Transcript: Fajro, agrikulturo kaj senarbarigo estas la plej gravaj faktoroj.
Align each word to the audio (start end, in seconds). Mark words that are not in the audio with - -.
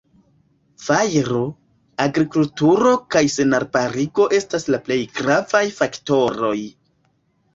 Fajro, 0.83 1.41
agrikulturo 2.05 2.93
kaj 3.15 3.21
senarbarigo 3.33 4.25
estas 4.39 4.67
la 4.77 4.79
plej 4.87 4.99
gravaj 5.19 5.63
faktoroj. 5.81 6.57